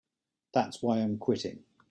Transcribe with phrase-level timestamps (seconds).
[0.51, 1.63] That's why I'm quitting.